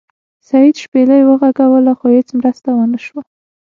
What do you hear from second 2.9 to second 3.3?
شوه.